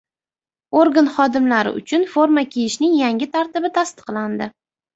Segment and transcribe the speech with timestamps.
[0.83, 4.53] Organ xodimlari uchun forma kiyishning yangi tartibi tasdiqlandi